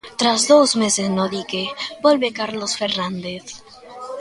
[0.19, 1.63] Tras dous meses no dique,
[2.05, 3.45] volve Carlos Fernández.